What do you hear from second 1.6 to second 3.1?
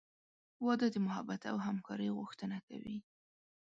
همکارۍ غوښتنه کوي.